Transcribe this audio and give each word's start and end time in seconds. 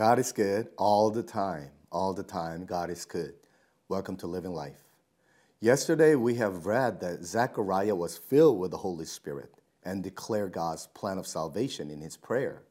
God 0.00 0.18
is 0.18 0.32
good 0.32 0.68
all 0.78 1.10
the 1.10 1.22
time. 1.22 1.68
All 1.92 2.14
the 2.14 2.22
time, 2.22 2.64
God 2.64 2.88
is 2.88 3.04
good. 3.04 3.34
Welcome 3.90 4.16
to 4.16 4.26
Living 4.26 4.54
Life. 4.54 4.82
Yesterday, 5.60 6.14
we 6.14 6.36
have 6.36 6.64
read 6.64 7.02
that 7.02 7.22
Zechariah 7.22 7.94
was 7.94 8.16
filled 8.16 8.58
with 8.58 8.70
the 8.70 8.78
Holy 8.78 9.04
Spirit 9.04 9.52
and 9.82 10.02
declared 10.02 10.52
God's 10.52 10.86
plan 10.86 11.18
of 11.18 11.26
salvation 11.26 11.90
in 11.90 12.00
his 12.00 12.16
prayer. 12.16 12.62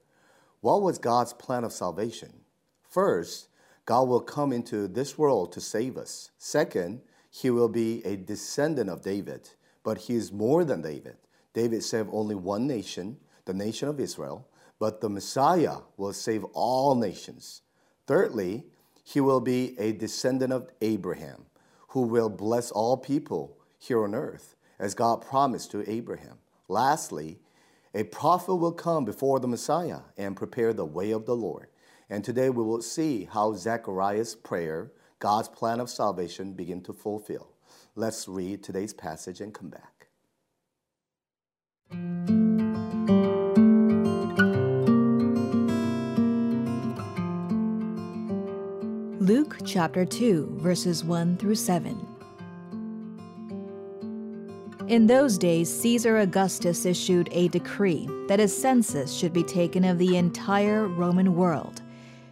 What 0.62 0.82
was 0.82 0.98
God's 0.98 1.34
plan 1.34 1.64
of 1.64 1.72
salvation? 1.72 2.34
First, 2.82 3.50
God 3.86 4.08
will 4.08 4.22
come 4.22 4.52
into 4.52 4.88
this 4.88 5.16
world 5.16 5.52
to 5.52 5.62
save 5.62 5.98
us. 5.98 6.32
Second, 6.40 7.00
he 7.30 7.52
will 7.52 7.70
be 7.70 8.04
a 8.06 8.18
descendant 8.18 8.90
of 8.90 9.04
David, 9.04 9.52
but 9.84 10.00
he 10.00 10.16
is 10.16 10.32
more 10.32 10.66
than 10.66 10.82
David. 10.82 11.18
David 11.54 11.84
saved 11.84 12.10
only 12.12 12.34
one 12.34 12.66
nation, 12.66 13.18
the 13.46 13.54
nation 13.54 13.88
of 13.88 14.00
Israel, 14.00 14.48
but 14.80 15.02
the 15.02 15.10
Messiah 15.10 15.78
will 15.98 16.14
save 16.14 16.44
all 16.54 16.96
nations. 16.96 17.62
Thirdly, 18.08 18.64
he 19.04 19.20
will 19.20 19.42
be 19.42 19.78
a 19.78 19.92
descendant 19.92 20.54
of 20.54 20.70
Abraham, 20.82 21.46
who 21.90 22.04
will 22.04 22.30
bless 22.30 22.72
all 22.72 22.98
people 22.98 23.58
here 23.78 24.04
on 24.04 24.16
earth, 24.16 24.56
as 24.80 24.96
God 24.96 25.22
promised 25.22 25.72
to 25.72 25.90
Abraham. 25.90 26.38
Lastly, 26.68 27.40
a 27.94 28.04
prophet 28.04 28.56
will 28.56 28.72
come 28.72 29.04
before 29.04 29.40
the 29.40 29.48
Messiah 29.48 30.02
and 30.18 30.36
prepare 30.36 30.74
the 30.74 30.86
way 30.86 31.12
of 31.12 31.26
the 31.26 31.36
Lord. 31.36 31.68
And 32.10 32.24
today 32.24 32.50
we 32.50 32.64
will 32.64 32.82
see 32.82 33.28
how 33.32 33.54
Zechariah's 33.54 34.36
prayer, 34.36 34.92
God's 35.20 35.50
plan 35.50 35.80
of 35.80 35.90
salvation, 35.90 36.54
begin 36.54 36.82
to 36.84 36.94
fulfill. 36.94 37.50
Let's 37.96 38.28
read 38.28 38.64
today's 38.64 38.94
passage 38.94 39.42
and 39.42 39.54
come 39.54 39.70
back. 39.70 39.99
Luke 49.30 49.58
chapter 49.64 50.06
2, 50.06 50.58
verses 50.58 51.04
1 51.04 51.38
through 51.38 51.54
7. 51.54 51.96
In 54.88 55.06
those 55.06 55.38
days, 55.38 55.72
Caesar 55.82 56.18
Augustus 56.18 56.84
issued 56.84 57.30
a 57.32 57.48
decree 57.50 58.10
that 58.28 58.40
a 58.40 58.48
census 58.48 59.14
should 59.14 59.32
be 59.32 59.44
taken 59.44 59.86
of 59.86 60.00
the 60.00 60.18
entire 60.18 60.88
Roman 60.88 61.36
world. 61.36 61.84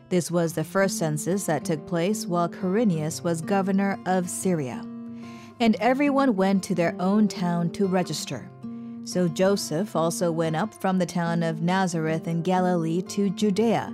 This 0.10 0.32
was 0.32 0.54
the 0.54 0.64
first 0.64 0.98
census 0.98 1.46
that 1.46 1.66
took 1.66 1.86
place 1.86 2.26
while 2.26 2.50
Quirinius 2.50 3.24
was 3.24 3.42
governor 3.42 4.00
of 4.08 4.28
Syria. 4.28 4.84
And 5.60 5.76
everyone 5.76 6.36
went 6.36 6.64
to 6.64 6.74
their 6.74 6.96
own 7.00 7.28
town 7.28 7.70
to 7.74 7.86
register. 7.86 8.50
So 9.04 9.28
Joseph 9.28 9.96
also 9.96 10.32
went 10.32 10.56
up 10.56 10.74
from 10.74 10.98
the 10.98 11.06
town 11.06 11.44
of 11.44 11.62
Nazareth 11.62 12.28
in 12.28 12.42
Galilee 12.42 13.04
to 13.04 13.30
Judea, 13.30 13.94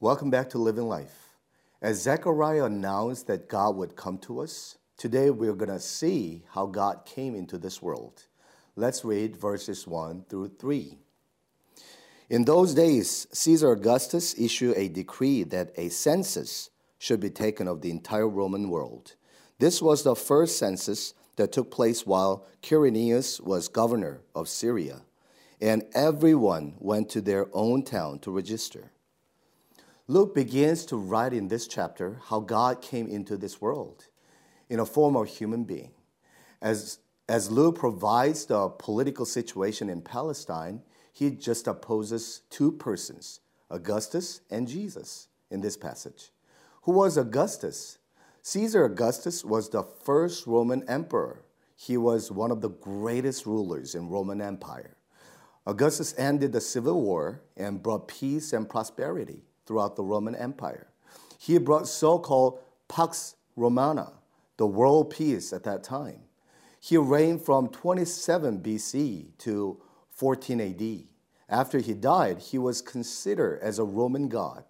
Welcome 0.00 0.30
back 0.30 0.50
to 0.50 0.58
Living 0.58 0.88
Life. 0.88 1.34
As 1.82 2.02
Zechariah 2.02 2.64
announced 2.64 3.26
that 3.26 3.48
God 3.48 3.76
would 3.76 3.96
come 3.96 4.18
to 4.18 4.40
us, 4.40 4.78
Today 4.98 5.30
we're 5.30 5.52
going 5.52 5.70
to 5.70 5.78
see 5.78 6.42
how 6.50 6.66
God 6.66 7.06
came 7.06 7.36
into 7.36 7.56
this 7.56 7.80
world. 7.80 8.24
Let's 8.74 9.04
read 9.04 9.36
verses 9.36 9.86
1 9.86 10.24
through 10.28 10.54
3. 10.58 10.98
In 12.28 12.44
those 12.44 12.74
days, 12.74 13.28
Caesar 13.30 13.70
Augustus 13.70 14.36
issued 14.36 14.76
a 14.76 14.88
decree 14.88 15.44
that 15.44 15.70
a 15.76 15.88
census 15.88 16.70
should 16.98 17.20
be 17.20 17.30
taken 17.30 17.68
of 17.68 17.80
the 17.80 17.92
entire 17.92 18.28
Roman 18.28 18.70
world. 18.70 19.14
This 19.60 19.80
was 19.80 20.02
the 20.02 20.16
first 20.16 20.58
census 20.58 21.14
that 21.36 21.52
took 21.52 21.70
place 21.70 22.04
while 22.04 22.44
Quirinius 22.60 23.40
was 23.40 23.68
governor 23.68 24.22
of 24.34 24.48
Syria, 24.48 25.02
and 25.60 25.84
everyone 25.94 26.74
went 26.80 27.08
to 27.10 27.20
their 27.20 27.46
own 27.52 27.84
town 27.84 28.18
to 28.20 28.32
register. 28.32 28.90
Luke 30.10 30.34
begins 30.34 30.86
to 30.86 30.96
write 30.96 31.34
in 31.34 31.48
this 31.48 31.66
chapter 31.66 32.18
how 32.28 32.40
God 32.40 32.80
came 32.80 33.08
into 33.08 33.36
this 33.36 33.60
world 33.60 34.06
in 34.70 34.80
a 34.80 34.86
form 34.86 35.14
of 35.14 35.28
human 35.28 35.64
being. 35.64 35.90
As, 36.62 37.00
as 37.28 37.50
Luke 37.50 37.78
provides 37.78 38.46
the 38.46 38.70
political 38.70 39.26
situation 39.26 39.90
in 39.90 40.00
Palestine, 40.00 40.80
he 41.12 41.30
just 41.30 41.68
opposes 41.68 42.40
two 42.48 42.72
persons, 42.72 43.40
Augustus 43.70 44.40
and 44.50 44.66
Jesus, 44.66 45.28
in 45.50 45.60
this 45.60 45.76
passage. 45.76 46.30
Who 46.84 46.92
was 46.92 47.18
Augustus? 47.18 47.98
Caesar 48.40 48.86
Augustus 48.86 49.44
was 49.44 49.68
the 49.68 49.82
first 49.82 50.46
Roman 50.46 50.88
emperor. 50.88 51.42
He 51.76 51.98
was 51.98 52.32
one 52.32 52.50
of 52.50 52.62
the 52.62 52.70
greatest 52.70 53.44
rulers 53.44 53.94
in 53.94 54.08
Roman 54.08 54.40
Empire. 54.40 54.96
Augustus 55.66 56.14
ended 56.16 56.52
the 56.52 56.62
civil 56.62 57.02
war 57.02 57.42
and 57.58 57.82
brought 57.82 58.08
peace 58.08 58.54
and 58.54 58.70
prosperity 58.70 59.42
throughout 59.68 59.94
the 59.94 60.02
Roman 60.02 60.34
Empire. 60.34 60.88
He 61.38 61.58
brought 61.58 61.86
so-called 61.86 62.58
Pax 62.88 63.36
Romana, 63.54 64.14
the 64.56 64.66
world 64.66 65.10
peace 65.10 65.52
at 65.52 65.62
that 65.64 65.84
time. 65.84 66.20
He 66.80 66.96
reigned 66.96 67.42
from 67.42 67.68
27 67.68 68.60
BC 68.60 69.36
to 69.38 69.80
14 70.12 70.60
AD. 70.60 71.04
After 71.50 71.78
he 71.78 71.92
died, 71.92 72.38
he 72.38 72.58
was 72.58 72.80
considered 72.80 73.60
as 73.60 73.78
a 73.78 73.84
Roman 73.84 74.28
god. 74.28 74.64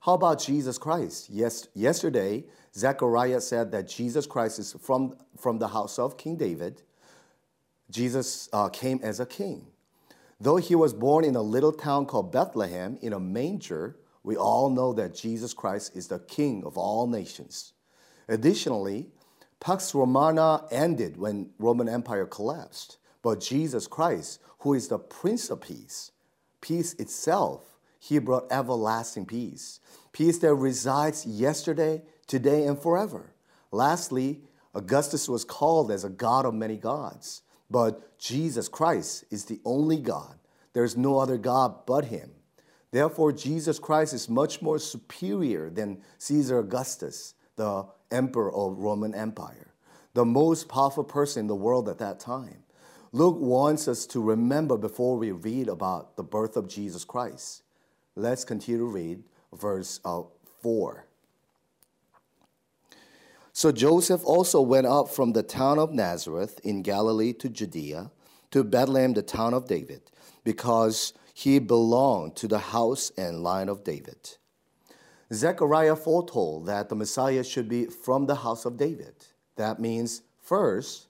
How 0.00 0.14
about 0.14 0.40
Jesus 0.40 0.76
Christ? 0.76 1.28
Yes, 1.30 1.68
yesterday, 1.74 2.44
Zechariah 2.74 3.40
said 3.40 3.70
that 3.72 3.88
Jesus 3.88 4.26
Christ 4.26 4.58
is 4.58 4.74
from, 4.80 5.16
from 5.38 5.58
the 5.58 5.68
house 5.68 5.98
of 5.98 6.18
King 6.18 6.36
David. 6.36 6.82
Jesus 7.90 8.48
uh, 8.52 8.68
came 8.68 9.00
as 9.02 9.20
a 9.20 9.26
king. 9.26 9.66
Though 10.40 10.56
he 10.56 10.74
was 10.74 10.92
born 10.92 11.24
in 11.24 11.34
a 11.34 11.42
little 11.42 11.72
town 11.72 12.06
called 12.06 12.30
Bethlehem 12.30 12.98
in 13.00 13.12
a 13.12 13.20
manger, 13.20 13.96
we 14.26 14.36
all 14.36 14.70
know 14.70 14.92
that 14.92 15.14
Jesus 15.14 15.54
Christ 15.54 15.94
is 15.94 16.08
the 16.08 16.18
king 16.18 16.64
of 16.64 16.76
all 16.76 17.06
nations. 17.06 17.74
Additionally, 18.26 19.06
Pax 19.60 19.94
Romana 19.94 20.64
ended 20.72 21.16
when 21.16 21.50
Roman 21.60 21.88
Empire 21.88 22.26
collapsed, 22.26 22.98
but 23.22 23.38
Jesus 23.38 23.86
Christ, 23.86 24.40
who 24.58 24.74
is 24.74 24.88
the 24.88 24.98
Prince 24.98 25.48
of 25.48 25.60
Peace, 25.60 26.10
peace 26.60 26.94
itself, 26.94 27.78
he 28.00 28.18
brought 28.18 28.50
everlasting 28.50 29.26
peace, 29.26 29.78
peace 30.10 30.38
that 30.38 30.54
resides 30.54 31.24
yesterday, 31.24 32.02
today, 32.26 32.66
and 32.66 32.80
forever. 32.80 33.32
Lastly, 33.70 34.40
Augustus 34.74 35.28
was 35.28 35.44
called 35.44 35.92
as 35.92 36.02
a 36.02 36.10
God 36.10 36.44
of 36.46 36.52
many 36.52 36.76
gods, 36.76 37.42
but 37.70 38.18
Jesus 38.18 38.66
Christ 38.66 39.24
is 39.30 39.44
the 39.44 39.60
only 39.64 39.98
God. 40.00 40.34
There's 40.72 40.96
no 40.96 41.20
other 41.20 41.38
God 41.38 41.86
but 41.86 42.06
him. 42.06 42.32
Therefore, 42.90 43.32
Jesus 43.32 43.78
Christ 43.78 44.14
is 44.14 44.28
much 44.28 44.62
more 44.62 44.78
superior 44.78 45.70
than 45.70 46.02
Caesar 46.18 46.58
Augustus, 46.58 47.34
the 47.56 47.86
emperor 48.10 48.52
of 48.54 48.78
Roman 48.78 49.14
Empire, 49.14 49.74
the 50.14 50.24
most 50.24 50.68
powerful 50.68 51.04
person 51.04 51.40
in 51.40 51.46
the 51.46 51.54
world 51.54 51.88
at 51.88 51.98
that 51.98 52.20
time. 52.20 52.62
Luke 53.12 53.38
wants 53.38 53.88
us 53.88 54.06
to 54.06 54.20
remember 54.20 54.76
before 54.76 55.16
we 55.16 55.32
read 55.32 55.68
about 55.68 56.16
the 56.16 56.22
birth 56.22 56.56
of 56.56 56.68
Jesus 56.68 57.04
Christ. 57.04 57.62
Let's 58.14 58.44
continue 58.44 58.80
to 58.80 58.86
read 58.86 59.24
verse 59.52 60.00
uh, 60.04 60.22
4. 60.60 61.06
So 63.52 63.72
Joseph 63.72 64.20
also 64.24 64.60
went 64.60 64.86
up 64.86 65.08
from 65.08 65.32
the 65.32 65.42
town 65.42 65.78
of 65.78 65.92
Nazareth 65.92 66.60
in 66.62 66.82
Galilee 66.82 67.32
to 67.34 67.48
Judea, 67.48 68.10
to 68.50 68.62
Bethlehem, 68.62 69.14
the 69.14 69.22
town 69.22 69.54
of 69.54 69.66
David, 69.66 70.02
because 70.44 71.14
he 71.38 71.58
belonged 71.58 72.34
to 72.34 72.48
the 72.48 72.58
house 72.58 73.12
and 73.18 73.42
line 73.42 73.68
of 73.68 73.84
David. 73.84 74.38
Zechariah 75.30 75.94
foretold 75.94 76.64
that 76.64 76.88
the 76.88 76.94
Messiah 76.94 77.44
should 77.44 77.68
be 77.68 77.84
from 77.84 78.24
the 78.24 78.36
house 78.36 78.64
of 78.64 78.78
David. 78.78 79.14
That 79.56 79.78
means, 79.78 80.22
first, 80.40 81.08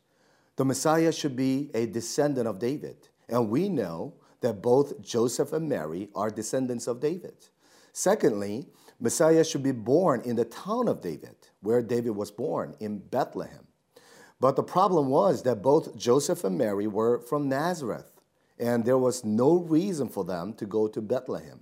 the 0.57 0.65
Messiah 0.65 1.13
should 1.13 1.37
be 1.37 1.71
a 1.75 1.87
descendant 1.87 2.49
of 2.49 2.59
David. 2.59 2.97
And 3.29 3.49
we 3.49 3.69
know 3.69 4.15
that 4.41 4.61
both 4.61 5.01
Joseph 5.01 5.53
and 5.53 5.69
Mary 5.69 6.09
are 6.13 6.29
descendants 6.29 6.89
of 6.89 6.99
David. 6.99 7.37
Secondly, 7.93 8.67
Messiah 8.99 9.45
should 9.45 9.63
be 9.63 9.71
born 9.71 10.23
in 10.23 10.35
the 10.35 10.45
town 10.45 10.89
of 10.89 11.01
David, 11.03 11.37
where 11.61 11.83
David 11.83 12.17
was 12.17 12.33
born, 12.33 12.75
in 12.81 12.99
Bethlehem. 12.99 13.69
But 14.41 14.57
the 14.57 14.65
problem 14.65 15.07
was 15.07 15.45
that 15.45 15.63
both 15.63 15.97
Joseph 15.97 16.43
and 16.43 16.59
Mary 16.59 16.89
were 16.89 17.21
from 17.21 17.49
Nazareth, 17.49 18.16
and 18.59 18.85
there 18.85 18.99
was 18.99 19.25
no 19.25 19.59
reason 19.59 20.09
for 20.09 20.25
them 20.25 20.55
to 20.55 20.67
go 20.67 20.89
to 20.89 21.01
Bethlehem. 21.01 21.61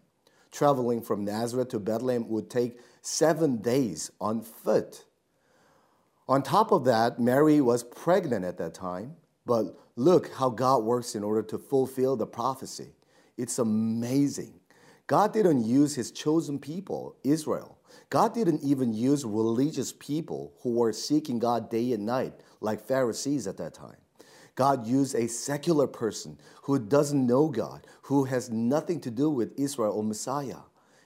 traveling 0.50 1.02
from 1.02 1.24
Nazareth 1.24 1.68
to 1.70 1.80
Bethlehem 1.80 2.28
would 2.28 2.48
take 2.48 2.78
seven 3.02 3.56
days 3.56 4.10
on 4.20 4.40
foot. 4.40 5.04
On 6.28 6.42
top 6.42 6.70
of 6.72 6.84
that, 6.84 7.18
Mary 7.18 7.60
was 7.60 7.82
pregnant 7.82 8.44
at 8.44 8.58
that 8.58 8.72
time. 8.72 9.16
But 9.46 9.76
look 9.96 10.32
how 10.34 10.50
God 10.50 10.84
works 10.84 11.14
in 11.14 11.22
order 11.24 11.42
to 11.42 11.58
fulfill 11.58 12.16
the 12.16 12.26
prophecy. 12.26 12.94
It's 13.36 13.58
amazing. 13.58 14.60
God 15.06 15.32
didn't 15.32 15.64
use 15.64 15.94
his 15.94 16.10
chosen 16.10 16.58
people, 16.58 17.16
Israel. 17.24 17.78
God 18.08 18.32
didn't 18.32 18.62
even 18.62 18.94
use 18.94 19.24
religious 19.24 19.92
people 19.92 20.54
who 20.62 20.72
were 20.72 20.92
seeking 20.92 21.38
God 21.38 21.70
day 21.70 21.92
and 21.92 22.06
night, 22.06 22.32
like 22.60 22.80
Pharisees 22.80 23.46
at 23.46 23.58
that 23.58 23.74
time. 23.74 23.96
God 24.54 24.86
used 24.86 25.14
a 25.14 25.28
secular 25.28 25.86
person 25.86 26.38
who 26.62 26.78
doesn't 26.78 27.26
know 27.26 27.48
God, 27.48 27.86
who 28.02 28.24
has 28.24 28.50
nothing 28.50 29.00
to 29.00 29.10
do 29.10 29.28
with 29.30 29.58
Israel 29.58 29.92
or 29.92 30.04
Messiah. 30.04 30.60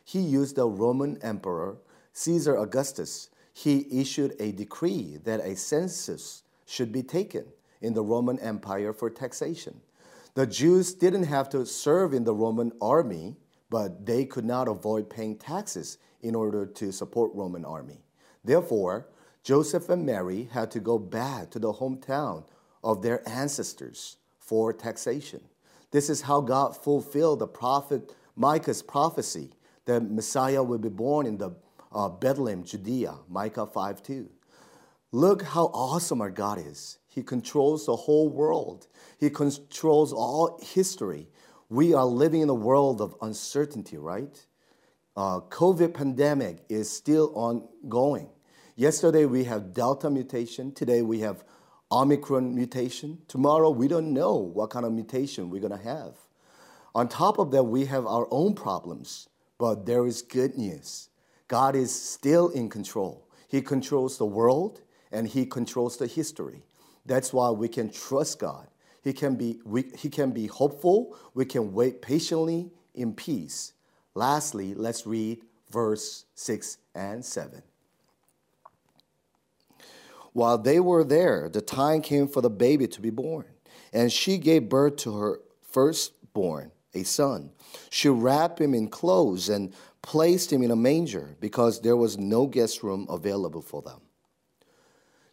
He 0.04 0.20
used 0.20 0.56
the 0.56 0.66
Roman 0.66 1.18
emperor, 1.22 1.78
Caesar 2.12 2.56
Augustus. 2.56 3.30
He 3.52 3.86
issued 3.90 4.34
a 4.38 4.52
decree 4.52 5.18
that 5.24 5.40
a 5.40 5.56
census 5.56 6.42
should 6.66 6.92
be 6.92 7.02
taken 7.02 7.46
in 7.80 7.94
the 7.94 8.02
Roman 8.02 8.38
Empire 8.40 8.92
for 8.92 9.08
taxation. 9.08 9.80
The 10.34 10.46
Jews 10.46 10.92
didn't 10.92 11.24
have 11.24 11.48
to 11.50 11.64
serve 11.66 12.12
in 12.12 12.24
the 12.24 12.34
Roman 12.34 12.72
army, 12.80 13.36
but 13.70 14.06
they 14.06 14.24
could 14.24 14.44
not 14.44 14.68
avoid 14.68 15.10
paying 15.10 15.36
taxes 15.36 15.98
in 16.20 16.34
order 16.34 16.66
to 16.66 16.92
support 16.92 17.34
Roman 17.34 17.64
army. 17.64 18.02
Therefore, 18.44 19.08
Joseph 19.42 19.88
and 19.88 20.04
Mary 20.04 20.48
had 20.52 20.70
to 20.72 20.80
go 20.80 20.98
back 20.98 21.50
to 21.50 21.58
the 21.58 21.72
hometown 21.72 22.44
of 22.82 23.02
their 23.02 23.26
ancestors 23.28 24.16
for 24.38 24.72
taxation. 24.72 25.40
This 25.90 26.10
is 26.10 26.22
how 26.22 26.40
God 26.40 26.76
fulfilled 26.76 27.38
the 27.38 27.46
prophet 27.46 28.14
Micah's 28.36 28.82
prophecy 28.82 29.50
that 29.86 30.00
Messiah 30.00 30.62
will 30.62 30.78
be 30.78 30.88
born 30.88 31.26
in 31.26 31.38
the 31.38 31.50
uh, 31.92 32.08
Bethlehem, 32.08 32.62
Judea, 32.62 33.14
Micah 33.28 33.66
5 33.66 34.02
2. 34.02 34.28
Look 35.10 35.42
how 35.42 35.66
awesome 35.66 36.20
our 36.20 36.30
God 36.30 36.58
is. 36.58 36.98
He 37.08 37.22
controls 37.22 37.86
the 37.86 37.96
whole 37.96 38.28
world. 38.28 38.86
He 39.19 39.31
controls 39.31 40.12
all 40.12 40.60
history. 40.62 41.28
We 41.70 41.94
are 41.94 42.04
living 42.04 42.42
in 42.42 42.48
a 42.48 42.54
world 42.54 43.00
of 43.00 43.16
uncertainty, 43.22 43.96
right? 43.96 44.46
Uh, 45.16 45.40
COVID 45.40 45.94
pandemic 45.94 46.58
is 46.69 46.90
still 46.90 47.32
ongoing. 47.34 48.28
Yesterday 48.76 49.24
we 49.24 49.44
have 49.44 49.72
Delta 49.72 50.08
mutation. 50.08 50.72
Today 50.72 51.02
we 51.02 51.20
have 51.20 51.42
Omicron 51.90 52.55
mutation. 52.55 53.19
Tomorrow, 53.29 53.70
we 53.70 53.88
don't 53.88 54.12
know 54.12 54.37
what 54.37 54.70
kind 54.70 54.85
of 54.85 54.93
mutation 54.93 55.50
we're 55.50 55.61
going 55.61 55.76
to 55.76 55.85
have. 55.85 56.14
On 56.94 57.08
top 57.08 57.38
of 57.38 57.50
that, 57.52 57.62
we 57.62 57.87
have 57.87 58.06
our 58.06 58.26
own 58.31 58.55
problems, 58.55 59.29
but 59.58 59.87
there 59.87 60.06
is 60.06 60.23
good 60.23 60.56
news. 60.56 61.08
God 61.49 61.75
is 61.75 61.94
still 61.94 62.49
in 62.50 62.69
control. 62.69 63.26
He 63.49 63.62
controls 63.62 64.19
the 64.19 64.26
world 64.26 64.82
and 65.11 65.26
He 65.26 65.46
controls 65.46 65.96
the 65.96 66.06
history. 66.06 66.62
That's 67.06 67.32
why 67.32 67.50
we 67.50 67.69
can 67.69 67.91
trust 67.91 68.38
God. 68.38 68.69
He 69.02 69.14
can 69.14 69.37
be, 69.37 69.61
we, 69.64 69.84
he 69.96 70.11
can 70.11 70.32
be 70.32 70.46
hopeful. 70.46 71.17
We 71.32 71.46
can 71.46 71.73
wait 71.73 72.02
patiently 72.02 72.70
in 72.94 73.14
peace. 73.14 73.73
Lastly, 74.14 74.75
let's 74.75 75.06
read 75.06 75.41
verse 75.70 76.26
6 76.34 76.79
and 76.94 77.25
7. 77.25 77.62
While 80.32 80.58
they 80.58 80.80
were 80.80 81.04
there, 81.04 81.48
the 81.48 81.60
time 81.60 82.02
came 82.02 82.28
for 82.28 82.40
the 82.40 82.50
baby 82.50 82.86
to 82.88 83.00
be 83.00 83.10
born, 83.10 83.46
and 83.92 84.12
she 84.12 84.38
gave 84.38 84.69
birth 84.69 84.96
to 84.96 85.16
her 85.19 85.40
firstborn, 85.62 86.72
a 86.94 87.02
son. 87.02 87.50
She 87.90 88.08
wrapped 88.08 88.60
him 88.60 88.75
in 88.75 88.88
clothes 88.88 89.48
and 89.48 89.72
placed 90.02 90.52
him 90.52 90.62
in 90.62 90.70
a 90.70 90.76
manger 90.76 91.36
because 91.40 91.80
there 91.80 91.96
was 91.96 92.19
no 92.19 92.46
guest 92.46 92.82
room 92.82 93.06
available 93.08 93.62
for 93.62 93.82
them. 93.82 94.00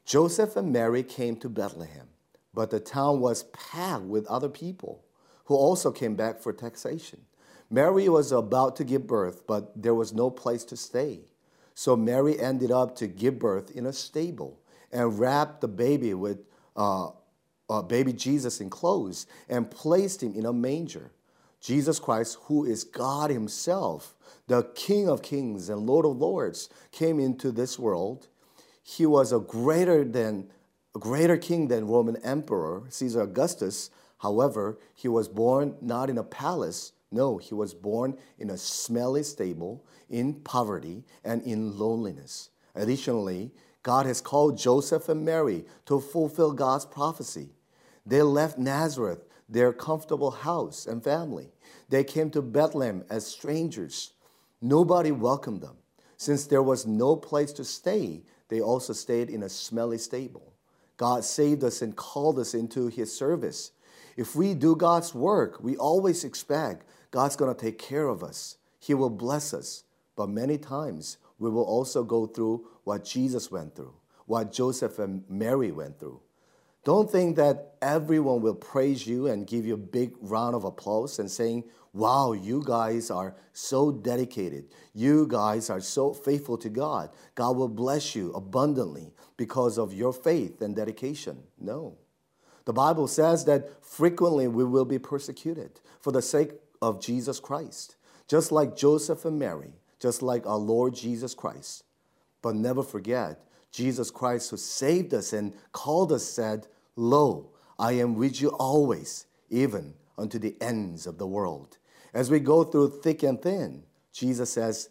Joseph 0.05 0.55
and 0.55 0.71
Mary 0.71 1.03
came 1.03 1.35
to 1.37 1.49
Bethlehem, 1.49 2.07
but 2.53 2.69
the 2.69 2.79
town 2.79 3.19
was 3.19 3.43
packed 3.43 4.03
with 4.03 4.27
other 4.27 4.49
people 4.49 5.03
who 5.45 5.55
also 5.55 5.91
came 5.91 6.15
back 6.15 6.41
for 6.41 6.53
taxation. 6.53 7.21
Mary 7.69 8.07
was 8.07 8.31
about 8.31 8.75
to 8.75 8.83
give 8.83 9.07
birth, 9.07 9.47
but 9.47 9.81
there 9.81 9.95
was 9.95 10.13
no 10.13 10.29
place 10.29 10.63
to 10.65 10.77
stay. 10.77 11.21
So 11.73 11.95
Mary 11.95 12.39
ended 12.39 12.71
up 12.71 12.95
to 12.97 13.07
give 13.07 13.39
birth 13.39 13.71
in 13.71 13.85
a 13.85 13.93
stable 13.93 14.59
and 14.95 15.19
wrapped 15.19 15.59
the 15.59 15.67
baby 15.67 16.13
with 16.13 16.39
uh, 16.77 17.09
uh, 17.69 17.81
baby 17.81 18.13
Jesus 18.13 18.61
in 18.61 18.69
clothes 18.69 19.27
and 19.49 19.69
placed 19.69 20.23
him 20.23 20.33
in 20.33 20.45
a 20.45 20.53
manger. 20.53 21.11
Jesus 21.59 21.99
Christ, 21.99 22.37
who 22.43 22.63
is 22.63 22.83
God 22.83 23.29
Himself, 23.29 24.15
the 24.47 24.63
King 24.75 25.09
of 25.09 25.21
Kings 25.21 25.67
and 25.67 25.85
Lord 25.85 26.05
of 26.05 26.15
Lords, 26.15 26.69
came 26.91 27.19
into 27.19 27.51
this 27.51 27.77
world. 27.77 28.27
He 28.83 29.05
was 29.05 29.33
a 29.33 29.39
greater 29.39 30.05
than 30.05 30.49
a 30.95 30.99
greater 30.99 31.35
king 31.35 31.67
than 31.67 31.87
Roman 31.87 32.15
Emperor 32.23 32.83
Caesar 32.87 33.21
Augustus. 33.21 33.89
However, 34.19 34.77
he 34.93 35.09
was 35.09 35.27
born 35.27 35.75
not 35.81 36.09
in 36.09 36.17
a 36.17 36.23
palace. 36.23 36.93
No, 37.11 37.37
he 37.37 37.53
was 37.53 37.73
born 37.73 38.17
in 38.39 38.49
a 38.49 38.57
smelly 38.57 39.23
stable, 39.23 39.83
in 40.09 40.35
poverty, 40.35 41.03
and 41.23 41.41
in 41.43 41.77
loneliness. 41.77 42.49
Additionally, 42.75 43.51
God 43.85 44.07
has 44.07 44.19
called 44.19 44.57
Joseph 44.57 45.09
and 45.09 45.23
Mary 45.23 45.63
to 45.85 45.99
fulfill 45.99 46.53
God's 46.53 46.87
prophecy. 46.87 47.49
They 48.03 48.23
left 48.23 48.57
Nazareth, 48.57 49.23
their 49.47 49.71
comfortable 49.71 50.31
house 50.31 50.87
and 50.87 51.03
family. 51.03 51.51
They 51.89 52.03
came 52.03 52.31
to 52.31 52.41
Bethlehem 52.41 53.03
as 53.11 53.27
strangers. 53.27 54.13
Nobody 54.59 55.11
welcomed 55.11 55.61
them. 55.61 55.77
Since 56.17 56.47
there 56.47 56.63
was 56.63 56.87
no 56.87 57.15
place 57.15 57.53
to 57.53 57.63
stay, 57.63 58.23
they 58.47 58.59
also 58.59 58.91
stayed 58.91 59.29
in 59.29 59.43
a 59.43 59.49
smelly 59.49 59.99
stable. 59.99 60.55
God 60.97 61.23
saved 61.23 61.63
us 61.63 61.83
and 61.83 61.95
called 61.95 62.39
us 62.39 62.55
into 62.55 62.87
His 62.87 63.15
service. 63.15 63.69
If 64.17 64.35
we 64.35 64.55
do 64.55 64.75
God's 64.75 65.13
work, 65.13 65.63
we 65.63 65.77
always 65.77 66.23
expect 66.23 66.87
God's 67.11 67.35
going 67.35 67.53
to 67.53 67.61
take 67.61 67.77
care 67.77 68.07
of 68.07 68.23
us. 68.23 68.57
He 68.79 68.95
will 68.95 69.11
bless 69.11 69.53
us. 69.53 69.83
But 70.15 70.29
many 70.29 70.57
times, 70.57 71.19
we 71.37 71.51
will 71.51 71.65
also 71.65 72.03
go 72.03 72.25
through 72.25 72.65
what 72.85 73.03
Jesus 73.03 73.51
went 73.51 73.75
through, 73.75 73.93
what 74.25 74.53
Joseph 74.53 74.99
and 74.99 75.23
Mary 75.29 75.71
went 75.71 75.99
through. 75.99 76.21
Don't 76.85 77.09
think 77.09 77.35
that 77.35 77.73
everyone 77.81 78.41
will 78.41 78.55
praise 78.55 79.05
you 79.05 79.27
and 79.27 79.45
give 79.45 79.65
you 79.65 79.73
a 79.73 79.77
big 79.77 80.13
round 80.21 80.55
of 80.55 80.63
applause 80.63 81.19
and 81.19 81.29
saying, 81.29 81.65
Wow, 81.93 82.33
you 82.33 82.63
guys 82.65 83.09
are 83.09 83.35
so 83.53 83.91
dedicated. 83.91 84.65
You 84.93 85.27
guys 85.27 85.69
are 85.69 85.79
so 85.79 86.13
faithful 86.13 86.57
to 86.57 86.69
God. 86.69 87.09
God 87.35 87.55
will 87.55 87.69
bless 87.69 88.15
you 88.15 88.31
abundantly 88.33 89.13
because 89.37 89.77
of 89.77 89.93
your 89.93 90.11
faith 90.13 90.61
and 90.61 90.75
dedication. 90.75 91.43
No. 91.59 91.97
The 92.65 92.73
Bible 92.73 93.07
says 93.07 93.45
that 93.45 93.83
frequently 93.83 94.47
we 94.47 94.65
will 94.65 94.85
be 94.85 94.99
persecuted 94.99 95.79
for 96.01 96.11
the 96.11 96.21
sake 96.21 96.51
of 96.81 97.01
Jesus 97.01 97.39
Christ, 97.39 97.95
just 98.27 98.51
like 98.51 98.75
Joseph 98.75 99.23
and 99.23 99.39
Mary 99.39 99.73
just 99.99 100.21
like 100.21 100.45
our 100.45 100.57
Lord 100.57 100.93
Jesus 100.93 101.33
Christ. 101.33 101.83
But 102.45 102.55
never 102.55 102.83
forget, 102.83 103.39
Jesus 103.71 104.11
Christ, 104.11 104.51
who 104.51 104.57
saved 104.57 105.15
us 105.15 105.33
and 105.33 105.51
called 105.71 106.11
us, 106.11 106.23
said, 106.23 106.67
Lo, 106.95 107.49
I 107.79 107.93
am 107.93 108.13
with 108.13 108.39
you 108.39 108.49
always, 108.49 109.25
even 109.49 109.95
unto 110.15 110.37
the 110.37 110.55
ends 110.61 111.07
of 111.07 111.17
the 111.17 111.25
world. 111.25 111.79
As 112.13 112.29
we 112.29 112.39
go 112.39 112.63
through 112.63 113.01
thick 113.01 113.23
and 113.23 113.41
thin, 113.41 113.81
Jesus 114.13 114.51
says 114.51 114.89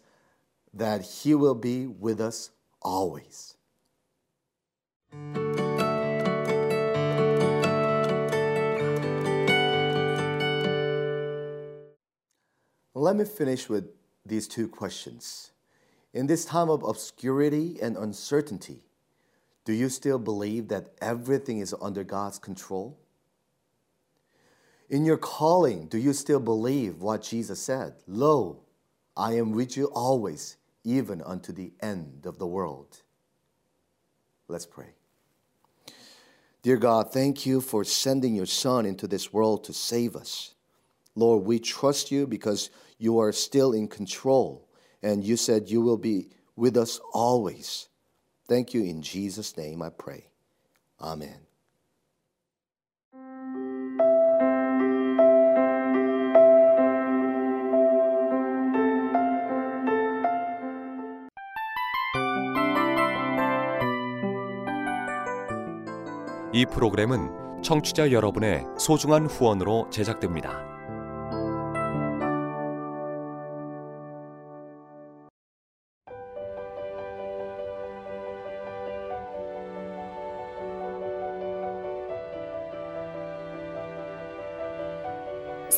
that 0.73 1.01
He 1.03 1.33
will 1.33 1.55
be 1.55 1.87
with 1.87 2.19
us 2.19 2.49
always. 2.81 3.55
Let 12.93 13.15
me 13.15 13.23
finish 13.23 13.69
with 13.69 13.87
these 14.25 14.45
two 14.45 14.67
questions. 14.67 15.51
In 16.15 16.27
this 16.27 16.45
time 16.45 16.69
of 16.69 16.81
obscurity 16.81 17.77
and 17.81 17.97
uncertainty, 17.97 18.85
do 19.65 19.73
you 19.73 19.89
still 19.89 20.17
believe 20.17 20.69
that 20.69 20.91
everything 21.01 21.59
is 21.59 21.75
under 21.81 22.05
God's 22.05 22.39
control? 22.39 22.97
In 24.89 25.03
your 25.03 25.17
calling, 25.17 25.87
do 25.87 25.97
you 25.97 26.13
still 26.13 26.39
believe 26.39 27.01
what 27.01 27.21
Jesus 27.21 27.61
said? 27.61 27.95
Lo, 28.07 28.61
I 29.17 29.33
am 29.33 29.51
with 29.51 29.75
you 29.75 29.87
always, 29.87 30.55
even 30.85 31.21
unto 31.21 31.51
the 31.51 31.73
end 31.81 32.25
of 32.25 32.37
the 32.37 32.47
world. 32.47 33.01
Let's 34.47 34.65
pray. 34.65 34.93
Dear 36.61 36.77
God, 36.77 37.11
thank 37.11 37.45
you 37.45 37.59
for 37.59 37.83
sending 37.83 38.35
your 38.35 38.45
Son 38.45 38.85
into 38.85 39.05
this 39.05 39.33
world 39.33 39.65
to 39.65 39.73
save 39.73 40.15
us. 40.15 40.55
Lord, 41.13 41.43
we 41.43 41.59
trust 41.59 42.09
you 42.09 42.25
because 42.25 42.69
you 42.97 43.19
are 43.19 43.33
still 43.33 43.73
in 43.73 43.89
control, 43.89 44.64
And 45.01 45.23
you 45.23 45.37
said 45.37 45.69
you 45.69 45.81
will 45.81 45.97
be 45.97 46.29
with 46.55 46.77
us 46.77 46.99
always. 47.13 47.87
Thank 48.47 48.73
you. 48.73 48.83
In 48.83 49.01
Jesus' 49.01 49.57
name 49.57 49.81
I 49.81 49.89
pray. 49.89 50.27
Amen. 51.01 51.45
이 66.55 66.65
프로그램은 66.65 67.61
청취자 67.61 68.13
여러분의 68.13 68.63
소중한 68.77 69.25
후원으로 69.25 69.89
제작됩니다. 69.89 70.74